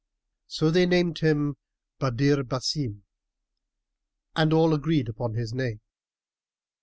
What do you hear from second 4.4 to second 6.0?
all agreed upon this name.